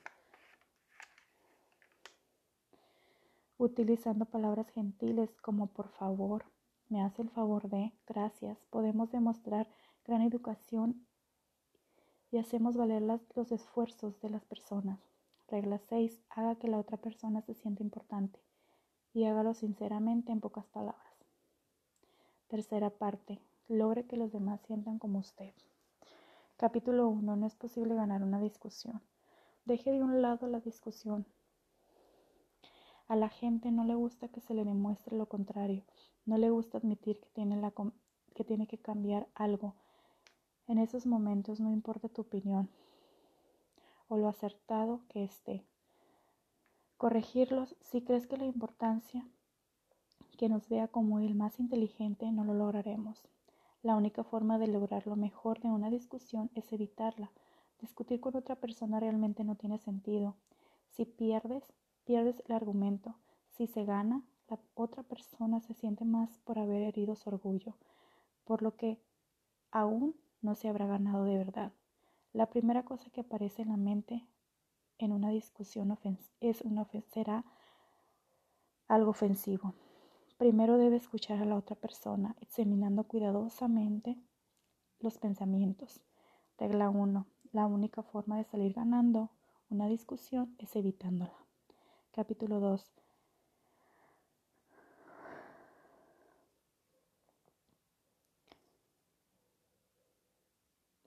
Utilizando 3.58 4.24
palabras 4.24 4.68
gentiles 4.70 5.30
como 5.42 5.68
por 5.68 5.88
favor, 5.88 6.44
me 6.88 7.02
hace 7.02 7.22
el 7.22 7.30
favor 7.30 7.68
de, 7.68 7.92
gracias, 8.06 8.58
podemos 8.70 9.10
demostrar 9.12 9.68
gran 10.06 10.22
educación 10.22 11.04
y 12.30 12.38
hacemos 12.38 12.76
valer 12.76 13.02
los 13.02 13.52
esfuerzos 13.52 14.20
de 14.20 14.30
las 14.30 14.44
personas. 14.44 15.00
Regla 15.48 15.78
6. 15.78 16.22
Haga 16.30 16.56
que 16.56 16.68
la 16.68 16.78
otra 16.78 16.96
persona 16.96 17.42
se 17.42 17.54
sienta 17.54 17.82
importante 17.82 18.40
y 19.12 19.24
hágalo 19.24 19.54
sinceramente 19.54 20.30
en 20.30 20.40
pocas 20.40 20.66
palabras. 20.66 21.14
Tercera 22.48 22.90
parte. 22.90 23.40
Logre 23.68 24.06
que 24.06 24.16
los 24.16 24.32
demás 24.32 24.60
sientan 24.66 24.98
como 24.98 25.18
usted. 25.18 25.52
Capítulo 26.56 27.08
1. 27.08 27.34
No 27.34 27.46
es 27.46 27.56
posible 27.56 27.94
ganar 27.94 28.22
una 28.22 28.40
discusión. 28.40 29.02
Deje 29.64 29.90
de 29.90 30.02
un 30.02 30.22
lado 30.22 30.46
la 30.46 30.60
discusión. 30.60 31.26
A 33.08 33.16
la 33.16 33.28
gente 33.28 33.72
no 33.72 33.84
le 33.84 33.94
gusta 33.96 34.28
que 34.28 34.40
se 34.40 34.54
le 34.54 34.64
demuestre 34.64 35.16
lo 35.16 35.26
contrario. 35.26 35.82
No 36.24 36.38
le 36.38 36.50
gusta 36.50 36.78
admitir 36.78 37.18
que 37.20 37.28
tiene, 37.30 37.56
la, 37.56 37.72
que, 38.34 38.44
tiene 38.44 38.68
que 38.68 38.78
cambiar 38.78 39.28
algo 39.34 39.74
en 40.68 40.78
esos 40.78 41.06
momentos 41.06 41.60
no 41.60 41.72
importa 41.72 42.08
tu 42.08 42.22
opinión 42.22 42.68
o 44.08 44.16
lo 44.16 44.28
acertado 44.28 45.00
que 45.08 45.24
esté. 45.24 45.64
Corregirlos 46.96 47.76
si 47.80 48.02
crees 48.02 48.26
que 48.26 48.36
la 48.36 48.46
importancia 48.46 49.26
que 50.36 50.48
nos 50.48 50.68
vea 50.68 50.88
como 50.88 51.18
el 51.18 51.34
más 51.34 51.58
inteligente 51.60 52.30
no 52.30 52.44
lo 52.44 52.54
lograremos. 52.54 53.26
La 53.82 53.96
única 53.96 54.24
forma 54.24 54.58
de 54.58 54.66
lograr 54.66 55.06
lo 55.06 55.16
mejor 55.16 55.60
de 55.60 55.68
una 55.68 55.90
discusión 55.90 56.50
es 56.54 56.72
evitarla. 56.72 57.30
Discutir 57.80 58.20
con 58.20 58.36
otra 58.36 58.56
persona 58.56 59.00
realmente 59.00 59.44
no 59.44 59.54
tiene 59.54 59.78
sentido. 59.78 60.34
Si 60.90 61.04
pierdes, 61.04 61.64
pierdes 62.04 62.42
el 62.46 62.54
argumento. 62.54 63.14
Si 63.50 63.66
se 63.66 63.84
gana, 63.84 64.22
la 64.48 64.58
otra 64.74 65.02
persona 65.02 65.60
se 65.60 65.74
siente 65.74 66.04
más 66.04 66.38
por 66.44 66.58
haber 66.58 66.82
herido 66.82 67.16
su 67.16 67.28
orgullo, 67.28 67.74
por 68.44 68.62
lo 68.62 68.76
que 68.76 68.98
aún 69.70 70.14
no 70.40 70.54
se 70.54 70.68
habrá 70.68 70.86
ganado 70.86 71.24
de 71.24 71.38
verdad. 71.38 71.72
La 72.32 72.50
primera 72.50 72.84
cosa 72.84 73.10
que 73.10 73.22
aparece 73.22 73.62
en 73.62 73.68
la 73.68 73.76
mente 73.76 74.26
en 74.98 75.12
una 75.12 75.30
discusión 75.30 75.96
es 76.40 76.60
una 76.62 76.86
será 77.12 77.44
algo 78.88 79.10
ofensivo. 79.10 79.74
Primero 80.38 80.76
debe 80.76 80.96
escuchar 80.96 81.40
a 81.40 81.46
la 81.46 81.56
otra 81.56 81.76
persona, 81.76 82.36
examinando 82.40 83.04
cuidadosamente 83.04 84.18
los 84.98 85.18
pensamientos. 85.18 86.02
Regla 86.58 86.90
1. 86.90 87.26
La 87.52 87.66
única 87.66 88.02
forma 88.02 88.36
de 88.36 88.44
salir 88.44 88.74
ganando 88.74 89.30
una 89.70 89.88
discusión 89.88 90.54
es 90.58 90.76
evitándola. 90.76 91.36
Capítulo 92.12 92.60
2. 92.60 93.05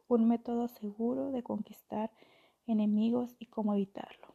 Un 0.10 0.28
método 0.28 0.68
seguro 0.68 1.32
de 1.32 1.44
conquistar 1.44 2.12
enemigos 2.66 3.36
y 3.39 3.46
cómo 3.46 3.74
evitarlo. 3.74 4.34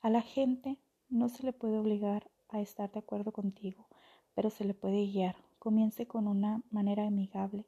A 0.00 0.10
la 0.10 0.22
gente 0.22 0.78
no 1.08 1.28
se 1.28 1.42
le 1.44 1.52
puede 1.52 1.78
obligar 1.78 2.30
a 2.48 2.60
estar 2.60 2.90
de 2.90 2.98
acuerdo 2.98 3.32
contigo, 3.32 3.86
pero 4.34 4.50
se 4.50 4.64
le 4.64 4.74
puede 4.74 5.06
guiar. 5.06 5.36
Comience 5.58 6.06
con 6.06 6.26
una 6.26 6.62
manera 6.70 7.06
amigable. 7.06 7.66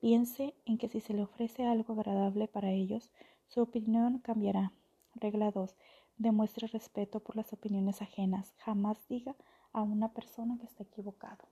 Piense 0.00 0.54
en 0.64 0.78
que 0.78 0.88
si 0.88 1.00
se 1.00 1.12
le 1.12 1.22
ofrece 1.22 1.66
algo 1.66 1.92
agradable 1.92 2.48
para 2.48 2.70
ellos, 2.70 3.10
su 3.46 3.60
opinión 3.60 4.18
cambiará. 4.18 4.72
Regla 5.14 5.50
2. 5.50 5.76
Demuestre 6.18 6.68
respeto 6.68 7.20
por 7.20 7.36
las 7.36 7.52
opiniones 7.52 8.00
ajenas. 8.02 8.54
Jamás 8.58 9.06
diga 9.08 9.36
a 9.72 9.82
una 9.82 10.12
persona 10.12 10.56
que 10.58 10.66
está 10.66 10.84
equivocado. 10.84 11.44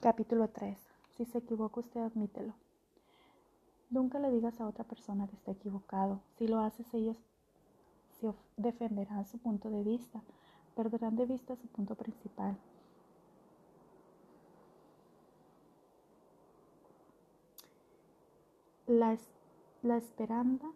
Capítulo 0.00 0.48
3. 0.48 0.87
Si 1.18 1.24
se 1.24 1.38
equivoca, 1.38 1.80
usted 1.80 2.00
admítelo. 2.00 2.54
Nunca 3.90 4.20
le 4.20 4.30
digas 4.30 4.60
a 4.60 4.68
otra 4.68 4.84
persona 4.84 5.26
que 5.26 5.34
está 5.34 5.50
equivocado. 5.50 6.20
Si 6.36 6.46
lo 6.46 6.60
haces, 6.60 6.86
ellos 6.94 7.16
se 8.20 8.32
defenderán 8.56 9.26
su 9.26 9.38
punto 9.38 9.68
de 9.68 9.82
vista, 9.82 10.22
perderán 10.76 11.16
de 11.16 11.26
vista 11.26 11.56
su 11.56 11.66
punto 11.66 11.96
principal. 11.96 12.56
La, 18.86 19.18
la 19.82 19.96
esperanza 19.96 20.68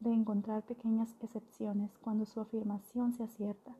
de 0.00 0.14
encontrar 0.14 0.62
pequeñas 0.62 1.14
excepciones 1.20 1.98
cuando 1.98 2.24
su 2.24 2.40
afirmación 2.40 3.12
se 3.12 3.24
acierta. 3.24 3.74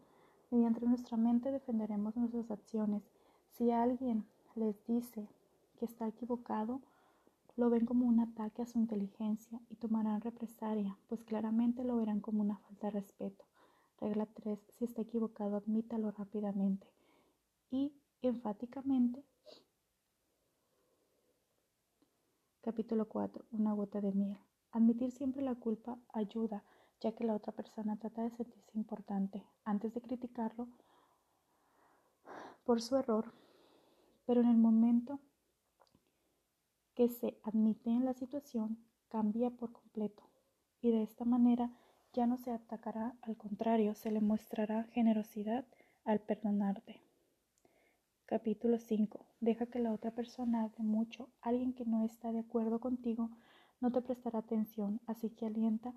Mediante 0.51 0.85
nuestra 0.85 1.17
mente 1.17 1.51
defenderemos 1.51 2.15
nuestras 2.15 2.51
acciones. 2.51 3.03
Si 3.53 3.71
alguien 3.71 4.27
les 4.55 4.77
dice 4.87 5.27
que 5.79 5.87
está 5.87 6.07
equivocado, 6.09 6.83
lo 7.57 7.71
ven 7.71 7.87
como 7.87 8.07
un 8.07 8.21
ataque 8.21 8.63
a 8.63 8.67
su 8.67 8.79
inteligencia 8.79 9.61
y 9.69 9.77
tomarán 9.77 10.21
represalia, 10.21 10.99
pues 11.09 11.25
claramente 11.25 11.85
lo 11.85 11.97
verán 11.97 12.21
como 12.21 12.43
una 12.43 12.59
falta 12.59 12.89
de 12.89 12.93
respeto. 12.93 13.45
Regla 14.01 14.27
3. 14.27 14.61
Si 14.79 14.85
está 14.85 15.03
equivocado, 15.03 15.57
admítalo 15.57 16.11
rápidamente 16.13 16.87
y 17.71 17.93
enfáticamente. 18.23 19.25
Capítulo 22.61 23.09
4. 23.09 23.45
Una 23.53 23.73
gota 23.73 24.01
de 24.01 24.13
miel. 24.13 24.39
Admitir 24.71 25.11
siempre 25.11 25.43
la 25.43 25.55
culpa 25.55 25.99
ayuda, 26.13 26.63
ya 27.01 27.13
que 27.13 27.25
la 27.25 27.35
otra 27.35 27.53
persona 27.53 27.97
trata 27.97 28.23
de 28.23 28.31
sentirse 28.31 28.71
importante 28.75 29.45
antes 29.65 29.95
de 29.95 30.01
criticarlo 30.01 30.69
por 32.65 32.83
su 32.83 32.97
error, 32.97 33.33
pero 34.27 34.43
en 34.43 34.49
el 34.49 34.59
momento 34.59 35.19
que 36.99 37.09
se 37.09 37.39
admite 37.45 37.91
en 37.91 38.05
la 38.05 38.13
situación 38.13 38.77
cambia 39.09 39.51
por 39.51 39.71
completo 39.71 40.25
y 40.81 40.91
de 40.91 41.05
esta 41.05 41.25
manera 41.25 41.71
ya 42.13 42.27
no 42.27 42.37
se 42.37 42.51
atacará, 42.51 43.15
al 43.23 43.37
contrario, 43.37 43.95
se 43.95 44.11
le 44.11 44.21
mostrará 44.21 44.83
generosidad 44.83 45.65
al 46.05 46.19
perdonarte. 46.19 47.01
Capítulo 48.27 48.81
5. 48.81 49.25
Deja 49.39 49.67
que 49.67 49.79
la 49.79 49.93
otra 49.93 50.11
persona 50.11 50.65
hable 50.65 50.83
mucho. 50.83 51.29
Alguien 51.41 51.73
que 51.73 51.85
no 51.85 52.03
está 52.03 52.33
de 52.33 52.41
acuerdo 52.41 52.81
contigo 52.81 53.31
no 53.81 53.93
te 53.93 54.03
prestará 54.03 54.41
atención, 54.41 55.01
así 55.07 55.31
que 55.31 55.47
alienta 55.47 55.95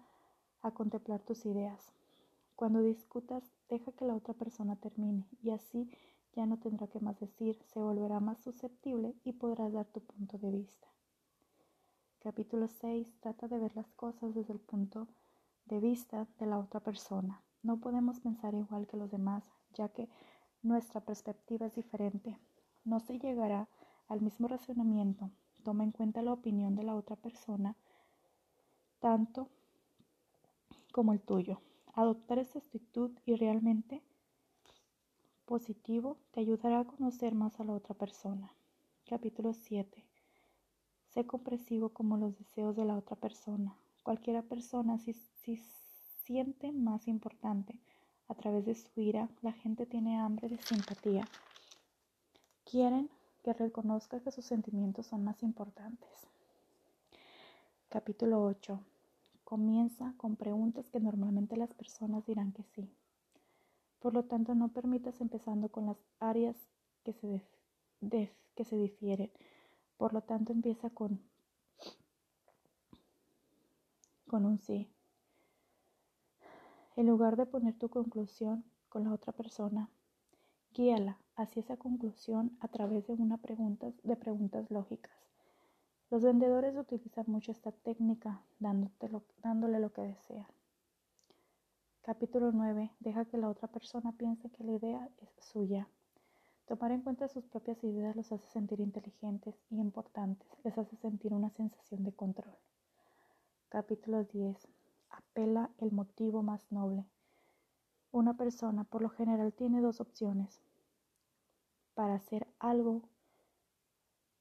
a 0.62 0.70
contemplar 0.70 1.22
tus 1.22 1.48
ideas. 1.48 1.96
Cuando 2.56 2.84
discutas, 2.84 3.52
deja 3.70 3.92
que 3.94 4.06
la 4.06 4.14
otra 4.14 4.36
persona 4.36 4.76
termine 4.76 5.26
y 5.42 5.50
así 5.50 5.90
ya 6.34 6.46
no 6.46 6.58
tendrá 6.58 6.88
que 6.88 7.00
más 7.00 7.20
decir, 7.20 7.60
se 7.66 7.80
volverá 7.80 8.20
más 8.20 8.40
susceptible 8.40 9.16
y 9.24 9.34
podrás 9.34 9.74
dar 9.74 9.86
tu 9.86 10.02
punto 10.02 10.38
de 10.38 10.52
vista. 10.52 10.88
Capítulo 12.20 12.68
6 12.68 13.16
trata 13.20 13.48
de 13.48 13.60
ver 13.60 13.76
las 13.76 13.92
cosas 13.94 14.34
desde 14.34 14.54
el 14.54 14.60
punto 14.60 15.08
de 15.66 15.80
vista 15.80 16.28
de 16.40 16.46
la 16.46 16.60
otra 16.60 16.80
persona. 16.80 17.42
No 17.64 17.78
podemos 17.78 18.20
pensar 18.20 18.54
igual 18.54 18.88
que 18.88 18.98
los 18.98 19.12
demás, 19.12 19.44
ya 19.74 19.90
que 19.90 20.08
nuestra 20.62 21.02
perspectiva 21.02 21.66
es 21.66 21.76
diferente. 21.76 22.38
No 22.86 23.00
se 23.00 23.20
llegará 23.20 23.68
al 24.08 24.22
mismo 24.22 24.48
razonamiento. 24.48 25.32
Toma 25.64 25.84
en 25.84 25.92
cuenta 25.92 26.22
la 26.22 26.34
opinión 26.34 26.76
de 26.76 26.84
la 26.84 26.96
otra 26.96 27.16
persona, 27.16 27.76
tanto 29.00 29.48
como 30.92 31.14
el 31.14 31.22
tuyo. 31.22 31.60
Adoptar 31.94 32.40
esta 32.40 32.60
actitud 32.60 33.12
y 33.26 33.36
realmente 33.36 34.02
positivo 35.46 36.18
te 36.32 36.40
ayudará 36.40 36.80
a 36.80 36.86
conocer 36.86 37.36
más 37.36 37.60
a 37.60 37.64
la 37.64 37.74
otra 37.74 37.96
persona. 37.96 38.52
Capítulo 39.06 39.54
7. 39.54 40.04
Sé 41.14 41.26
comprensivo 41.26 41.90
como 41.90 42.18
los 42.18 42.38
deseos 42.38 42.76
de 42.76 42.86
la 42.86 42.96
otra 42.96 43.16
persona. 43.16 43.76
Cualquiera 44.04 44.42
persona 44.42 44.98
si, 44.98 45.14
si 45.14 45.58
siente 46.26 46.72
más 46.72 47.08
importante 47.08 47.80
a 48.28 48.36
través 48.36 48.66
de 48.66 48.76
su 48.76 49.02
ira, 49.02 49.30
la 49.42 49.52
gente 49.52 49.86
tiene 49.86 50.18
hambre 50.18 50.48
de 50.48 50.58
simpatía. 50.58 51.28
Quieren 52.64 53.10
que 53.44 53.54
reconozca 53.54 54.22
que 54.22 54.32
sus 54.32 54.46
sentimientos 54.46 55.08
son 55.08 55.24
más 55.24 55.44
importantes. 55.44 56.10
Capítulo 57.90 58.44
8. 58.46 58.80
Comienza 59.44 60.14
con 60.16 60.38
preguntas 60.38 60.90
que 60.90 61.02
normalmente 61.02 61.58
las 61.58 61.74
personas 61.74 62.26
dirán 62.26 62.54
que 62.54 62.64
sí. 62.64 62.90
Por 64.02 64.14
lo 64.14 64.24
tanto, 64.24 64.56
no 64.56 64.70
permitas 64.70 65.22
empezando 65.22 65.70
con 65.70 65.86
las 65.86 65.98
áreas 66.20 66.58
que 67.04 67.14
se, 67.14 67.42
que 68.56 68.66
se 68.66 68.76
difieren 68.76 69.32
por 70.02 70.14
lo 70.14 70.22
tanto, 70.22 70.52
empieza 70.52 70.90
con, 70.90 71.22
con 74.26 74.46
un 74.46 74.58
sí. 74.58 74.90
En 76.96 77.06
lugar 77.06 77.36
de 77.36 77.46
poner 77.46 77.78
tu 77.78 77.90
conclusión 77.90 78.64
con 78.90 79.04
la 79.04 79.14
otra 79.14 79.32
persona, 79.32 79.92
guíala 80.74 81.20
hacia 81.36 81.60
esa 81.60 81.78
conclusión 81.78 82.58
a 82.62 82.68
través 82.68 83.06
de 83.06 83.14
una 83.14 83.38
pregunta, 83.38 83.92
de 84.02 84.16
preguntas 84.16 84.72
lógicas. 84.72 85.16
Los 86.10 86.24
vendedores 86.24 86.76
utilizan 86.76 87.26
mucho 87.28 87.52
esta 87.52 87.72
técnica 87.72 88.42
dándole 88.58 89.80
lo 89.80 89.94
que 89.94 90.02
desean. 90.02 90.48
Capítulo 92.04 92.52
9. 92.52 92.90
Deja 93.00 93.26
que 93.26 93.38
la 93.38 93.48
otra 93.48 93.68
persona 93.68 94.12
piense 94.14 94.50
que 94.50 94.64
la 94.64 94.72
idea 94.72 95.08
es 95.20 95.30
suya. 95.46 95.88
Tomar 96.66 96.92
en 96.92 97.04
cuenta 97.04 97.28
sus 97.28 97.46
propias 97.46 97.84
ideas 97.84 98.16
los 98.16 98.32
hace 98.32 98.48
sentir 98.48 98.80
inteligentes 98.80 99.54
y 99.70 99.80
importantes, 99.80 100.48
les 100.64 100.76
hace 100.80 100.96
sentir 100.96 101.32
una 101.32 101.52
sensación 101.52 102.04
de 102.04 102.12
control. 102.12 102.56
Capítulo 103.70 104.24
10. 104.24 104.68
Apela 105.12 105.70
el 105.78 105.92
motivo 105.92 106.42
más 106.42 106.72
noble. 106.72 107.06
Una 108.12 108.36
persona 108.36 108.84
por 108.84 109.04
lo 109.04 109.10
general 109.10 109.54
tiene 109.54 109.80
dos 109.80 110.02
opciones 110.02 110.60
para 111.94 112.16
hacer 112.16 112.48
algo, 112.58 113.04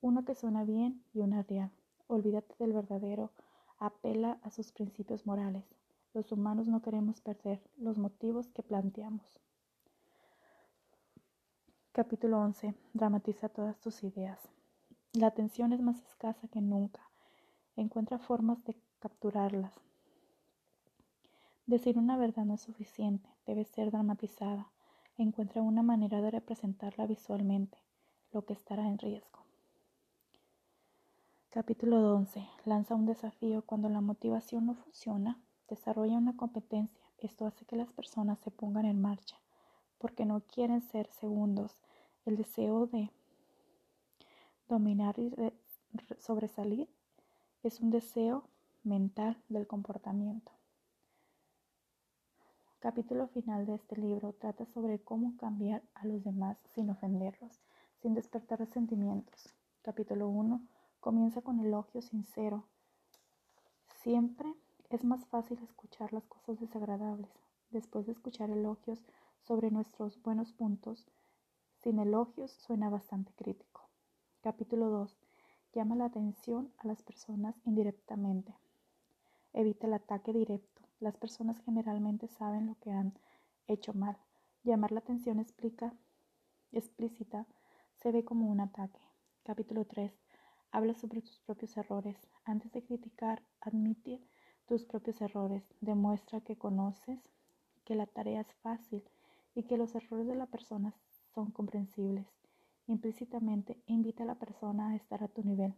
una 0.00 0.24
que 0.24 0.34
suena 0.34 0.64
bien 0.64 1.04
y 1.12 1.20
una 1.20 1.42
real. 1.42 1.70
Olvídate 2.06 2.54
del 2.58 2.72
verdadero, 2.72 3.32
apela 3.78 4.38
a 4.44 4.50
sus 4.50 4.72
principios 4.72 5.26
morales. 5.26 5.79
Los 6.12 6.32
humanos 6.32 6.66
no 6.66 6.82
queremos 6.82 7.20
perder 7.20 7.62
los 7.76 7.96
motivos 7.96 8.48
que 8.48 8.64
planteamos. 8.64 9.40
Capítulo 11.92 12.40
11. 12.40 12.74
Dramatiza 12.94 13.48
todas 13.48 13.78
tus 13.78 14.02
ideas. 14.02 14.40
La 15.12 15.28
atención 15.28 15.72
es 15.72 15.80
más 15.80 16.02
escasa 16.02 16.48
que 16.48 16.60
nunca. 16.60 17.00
Encuentra 17.76 18.18
formas 18.18 18.64
de 18.64 18.76
capturarlas. 18.98 19.72
Decir 21.66 21.96
una 21.96 22.16
verdad 22.16 22.44
no 22.44 22.54
es 22.54 22.60
suficiente, 22.60 23.30
debe 23.46 23.64
ser 23.64 23.92
dramatizada. 23.92 24.72
Encuentra 25.16 25.62
una 25.62 25.84
manera 25.84 26.20
de 26.20 26.32
representarla 26.32 27.06
visualmente, 27.06 27.78
lo 28.32 28.44
que 28.44 28.54
estará 28.54 28.88
en 28.88 28.98
riesgo. 28.98 29.44
Capítulo 31.50 32.14
11. 32.16 32.48
Lanza 32.64 32.96
un 32.96 33.06
desafío 33.06 33.62
cuando 33.62 33.88
la 33.88 34.00
motivación 34.00 34.66
no 34.66 34.74
funciona. 34.74 35.40
Desarrolla 35.70 36.18
una 36.18 36.36
competencia. 36.36 37.00
Esto 37.18 37.46
hace 37.46 37.64
que 37.64 37.76
las 37.76 37.92
personas 37.92 38.40
se 38.40 38.50
pongan 38.50 38.86
en 38.86 39.00
marcha 39.00 39.38
porque 39.98 40.24
no 40.24 40.40
quieren 40.40 40.82
ser 40.82 41.06
segundos. 41.12 41.78
El 42.26 42.36
deseo 42.36 42.86
de 42.88 43.10
dominar 44.68 45.16
y 45.18 45.32
sobresalir 46.18 46.88
es 47.62 47.80
un 47.80 47.90
deseo 47.90 48.48
mental 48.82 49.40
del 49.48 49.68
comportamiento. 49.68 50.50
Capítulo 52.80 53.28
final 53.28 53.64
de 53.66 53.74
este 53.74 53.96
libro 53.96 54.32
trata 54.32 54.64
sobre 54.66 54.98
cómo 54.98 55.36
cambiar 55.36 55.82
a 55.94 56.04
los 56.04 56.24
demás 56.24 56.58
sin 56.74 56.90
ofenderlos, 56.90 57.60
sin 58.02 58.14
despertar 58.14 58.58
resentimientos. 58.58 59.54
Capítulo 59.82 60.28
1 60.28 60.66
comienza 60.98 61.42
con 61.42 61.60
elogio 61.60 62.02
sincero. 62.02 62.64
Siempre 64.02 64.54
es 64.90 65.04
más 65.04 65.24
fácil 65.26 65.58
escuchar 65.62 66.12
las 66.12 66.26
cosas 66.26 66.58
desagradables. 66.58 67.30
Después 67.70 68.06
de 68.06 68.12
escuchar 68.12 68.50
elogios, 68.50 69.04
sobre 69.38 69.70
nuestros 69.70 70.20
buenos 70.22 70.52
puntos, 70.52 71.06
sin 71.76 72.00
elogios, 72.00 72.50
suena 72.50 72.90
bastante 72.90 73.32
crítico. 73.34 73.88
Capítulo 74.42 74.90
2. 74.90 75.16
Llama 75.72 75.94
la 75.94 76.06
atención 76.06 76.72
a 76.78 76.88
las 76.88 77.02
personas 77.02 77.54
indirectamente. 77.64 78.52
Evita 79.52 79.86
el 79.86 79.94
ataque 79.94 80.32
directo. 80.32 80.82
Las 80.98 81.16
personas 81.16 81.60
generalmente 81.60 82.26
saben 82.28 82.66
lo 82.66 82.74
que 82.80 82.90
han 82.90 83.14
hecho 83.68 83.94
mal. 83.94 84.18
Llamar 84.64 84.90
la 84.92 85.00
atención 85.00 85.38
explícita 85.38 85.94
se 87.94 88.12
ve 88.12 88.24
como 88.24 88.50
un 88.50 88.60
ataque. 88.60 89.00
Capítulo 89.44 89.86
3. 89.86 90.12
Habla 90.72 90.94
sobre 90.94 91.22
tus 91.22 91.38
propios 91.38 91.76
errores. 91.76 92.16
Antes 92.44 92.72
de 92.72 92.82
criticar, 92.82 93.42
admite 93.60 94.20
tus 94.70 94.84
propios 94.84 95.20
errores. 95.20 95.64
Demuestra 95.80 96.42
que 96.42 96.56
conoces 96.56 97.18
que 97.84 97.96
la 97.96 98.06
tarea 98.06 98.42
es 98.42 98.54
fácil 98.62 99.02
y 99.52 99.64
que 99.64 99.76
los 99.76 99.96
errores 99.96 100.28
de 100.28 100.36
la 100.36 100.46
persona 100.46 100.94
son 101.34 101.50
comprensibles. 101.50 102.28
Implícitamente 102.86 103.82
invita 103.86 104.22
a 104.22 104.26
la 104.26 104.36
persona 104.36 104.90
a 104.90 104.94
estar 104.94 105.24
a 105.24 105.28
tu 105.28 105.42
nivel. 105.42 105.74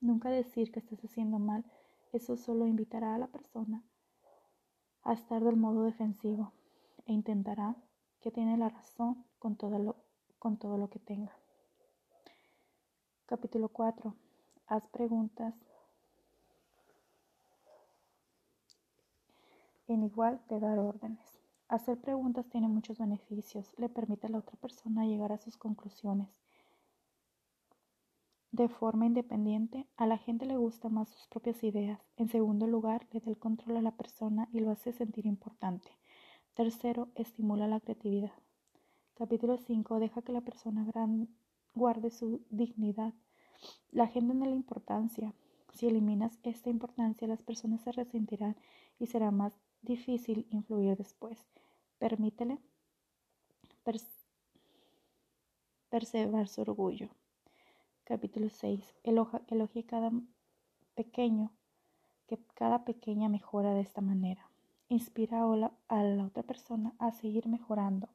Nunca 0.00 0.30
decir 0.30 0.70
que 0.70 0.78
estás 0.78 1.00
haciendo 1.04 1.40
mal, 1.40 1.64
eso 2.12 2.36
solo 2.36 2.68
invitará 2.68 3.16
a 3.16 3.18
la 3.18 3.26
persona 3.26 3.82
a 5.02 5.12
estar 5.14 5.42
del 5.42 5.56
modo 5.56 5.82
defensivo 5.82 6.52
e 7.06 7.12
intentará 7.12 7.74
que 8.20 8.30
tiene 8.30 8.56
la 8.56 8.68
razón 8.68 9.24
con 9.40 9.56
todo 9.56 9.80
lo, 9.80 9.96
con 10.38 10.58
todo 10.58 10.78
lo 10.78 10.88
que 10.90 11.00
tenga. 11.00 11.32
Capítulo 13.26 13.68
4. 13.68 14.14
Haz 14.68 14.86
preguntas 14.90 15.54
en 19.92 20.04
igual 20.04 20.40
de 20.48 20.60
dar 20.60 20.78
órdenes. 20.78 21.40
Hacer 21.68 21.98
preguntas 22.00 22.48
tiene 22.48 22.68
muchos 22.68 22.98
beneficios, 22.98 23.72
le 23.78 23.88
permite 23.88 24.26
a 24.26 24.30
la 24.30 24.38
otra 24.38 24.56
persona 24.56 25.06
llegar 25.06 25.32
a 25.32 25.38
sus 25.38 25.56
conclusiones. 25.56 26.28
De 28.52 28.68
forma 28.68 29.06
independiente, 29.06 29.86
a 29.96 30.06
la 30.06 30.18
gente 30.18 30.44
le 30.44 30.56
gustan 30.56 30.94
más 30.94 31.08
sus 31.08 31.28
propias 31.28 31.62
ideas. 31.62 32.00
En 32.16 32.28
segundo 32.28 32.66
lugar, 32.66 33.06
le 33.12 33.20
da 33.20 33.30
el 33.30 33.38
control 33.38 33.76
a 33.76 33.82
la 33.82 33.92
persona 33.92 34.48
y 34.52 34.58
lo 34.58 34.72
hace 34.72 34.92
sentir 34.92 35.26
importante. 35.26 35.88
Tercero, 36.54 37.08
estimula 37.14 37.68
la 37.68 37.78
creatividad. 37.78 38.32
Capítulo 39.14 39.56
5. 39.56 40.00
Deja 40.00 40.22
que 40.22 40.32
la 40.32 40.40
persona 40.40 40.84
guarde 41.74 42.10
su 42.10 42.40
dignidad. 42.50 43.14
La 43.92 44.08
gente 44.08 44.34
no 44.34 44.46
le 44.46 44.56
importancia. 44.56 45.32
Si 45.72 45.86
eliminas 45.86 46.38
esta 46.42 46.70
importancia, 46.70 47.28
las 47.28 47.42
personas 47.42 47.82
se 47.82 47.92
resentirán 47.92 48.56
y 48.98 49.06
será 49.06 49.30
más 49.30 49.52
difícil 49.82 50.46
influir 50.50 50.96
después. 50.96 51.38
Permítele 51.98 52.58
perseverar 55.90 56.48
su 56.48 56.62
orgullo. 56.62 57.08
Capítulo 58.04 58.48
6. 58.48 58.94
Elogia 59.04 59.86
cada 59.86 60.10
pequeño, 60.94 61.50
que 62.26 62.38
cada 62.54 62.84
pequeña 62.84 63.28
mejora 63.28 63.74
de 63.74 63.80
esta 63.80 64.00
manera. 64.00 64.50
Inspira 64.88 65.42
a 65.42 66.02
la, 66.02 66.24
otra 66.24 66.42
persona 66.42 66.94
a 66.98 67.12
seguir 67.12 67.46
mejorando. 67.46 68.08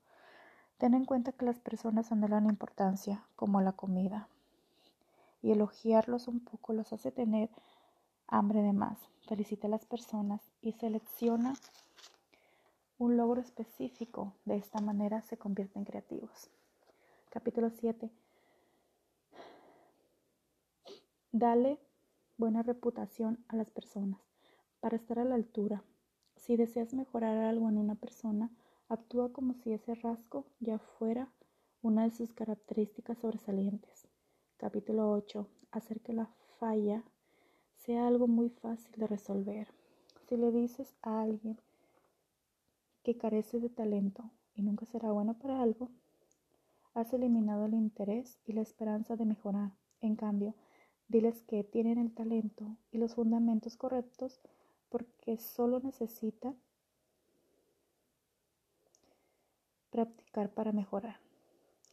Ten 0.78 0.94
en 0.94 1.06
cuenta 1.06 1.32
que 1.32 1.46
las 1.46 1.60
personas 1.60 2.12
anhelan 2.12 2.50
importancia, 2.50 3.26
como 3.36 3.62
la 3.62 3.72
comida, 3.72 4.28
y 5.42 5.52
elogiarlos 5.52 6.28
un 6.28 6.42
poco 6.42 6.74
los 6.74 6.92
hace 6.92 7.12
tener 7.12 7.50
hambre 8.28 8.62
de 8.62 8.74
más. 8.74 8.98
Felicita 9.28 9.68
a 9.68 9.70
las 9.70 9.86
personas 9.86 10.42
y 10.62 10.74
selecciona 10.74 11.54
un 12.98 13.18
logro 13.18 13.42
específico. 13.42 14.34
De 14.46 14.56
esta 14.56 14.82
manera 14.82 15.22
se 15.22 15.38
convierten 15.38 15.84
creativos. 15.84 16.50
Capítulo 17.30 17.70
7. 17.70 18.10
Dale 21.32 21.80
buena 22.38 22.64
reputación 22.64 23.44
a 23.48 23.56
las 23.56 23.72
personas 23.72 24.22
para 24.80 24.96
estar 24.96 25.20
a 25.20 25.26
la 25.26 25.36
altura. 25.36 25.84
Si 26.36 26.56
deseas 26.56 26.94
mejorar 26.94 27.38
algo 27.38 27.70
en 27.70 27.78
una 27.78 27.96
persona, 27.96 28.52
actúa 28.88 29.34
como 29.34 29.54
si 29.54 29.74
ese 29.74 29.96
rasgo 29.96 30.46
ya 30.60 30.78
fuera 30.80 31.30
una 31.82 32.04
de 32.04 32.12
sus 32.12 32.34
características 32.34 33.18
sobresalientes. 33.20 34.08
Capítulo 34.58 35.12
8. 35.12 35.48
Hacer 35.72 36.02
que 36.02 36.14
la 36.14 36.30
falla 36.60 37.04
sea 37.86 38.08
algo 38.08 38.28
muy 38.28 38.50
fácil 38.50 38.92
de 38.98 39.06
resolver. 39.06 39.68
Si 40.28 40.38
le 40.38 40.52
dices 40.52 40.96
a 41.04 41.22
alguien 41.22 41.60
que 43.04 43.16
carece 43.16 43.60
de 43.60 43.70
talento 43.70 44.32
y 44.56 44.64
nunca 44.64 44.86
será 44.88 45.12
bueno 45.12 45.36
para 45.36 45.62
algo, 45.62 45.90
has 46.96 47.14
eliminado 47.14 47.66
el 47.66 47.76
interés 47.76 48.40
y 48.48 48.54
la 48.54 48.62
esperanza 48.62 49.16
de 49.16 49.26
mejorar. 49.26 49.72
En 50.02 50.16
cambio, 50.16 50.56
diles 51.10 51.44
que 51.44 51.64
tienen 51.64 52.00
el 52.00 52.12
talento 52.12 52.76
y 52.92 52.98
los 52.98 53.14
fundamentos 53.14 53.78
correctos 53.78 54.40
porque 54.90 55.38
solo 55.38 55.80
necesita 55.80 56.56
practicar 59.92 60.50
para 60.50 60.72
mejorar. 60.72 61.20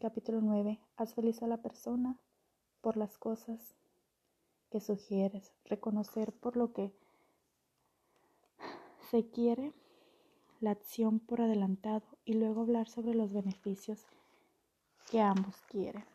Capítulo 0.00 0.40
9. 0.40 0.80
Haz 0.96 1.14
feliz 1.14 1.42
a 1.42 1.46
la 1.46 1.58
persona 1.58 2.16
por 2.80 2.96
las 2.96 3.18
cosas 3.18 3.74
que 4.72 4.80
sugieres, 4.80 5.52
reconocer 5.66 6.32
por 6.32 6.56
lo 6.56 6.72
que 6.72 6.90
se 9.10 9.28
quiere 9.28 9.74
la 10.60 10.70
acción 10.70 11.20
por 11.20 11.42
adelantado 11.42 12.06
y 12.24 12.32
luego 12.32 12.62
hablar 12.62 12.88
sobre 12.88 13.12
los 13.14 13.34
beneficios 13.34 14.06
que 15.10 15.20
ambos 15.20 15.54
quieren. 15.68 16.06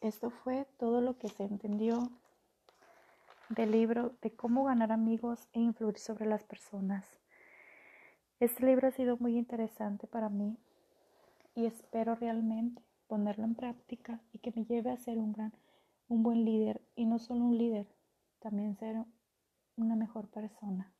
Esto 0.00 0.30
fue 0.30 0.66
todo 0.78 1.02
lo 1.02 1.18
que 1.18 1.28
se 1.28 1.44
entendió 1.44 2.08
del 3.50 3.72
libro 3.72 4.14
de 4.22 4.34
cómo 4.34 4.64
ganar 4.64 4.90
amigos 4.90 5.48
e 5.52 5.60
influir 5.60 5.98
sobre 5.98 6.24
las 6.24 6.44
personas. 6.44 7.06
Este 8.40 8.64
libro 8.64 8.88
ha 8.88 8.92
sido 8.92 9.18
muy 9.18 9.36
interesante 9.36 10.06
para 10.06 10.30
mí 10.30 10.56
y 11.54 11.66
espero 11.66 12.14
realmente 12.14 12.82
ponerlo 13.12 13.44
en 13.44 13.54
práctica 13.54 14.22
y 14.32 14.38
que 14.38 14.52
me 14.56 14.64
lleve 14.64 14.90
a 14.90 14.96
ser 14.96 15.18
un 15.18 15.34
gran, 15.34 15.52
un 16.08 16.22
buen 16.22 16.46
líder 16.46 16.80
y 16.96 17.04
no 17.04 17.18
solo 17.18 17.44
un 17.44 17.58
líder, 17.58 17.86
también 18.38 18.74
ser 18.74 19.04
una 19.76 19.96
mejor 19.96 20.30
persona. 20.30 20.91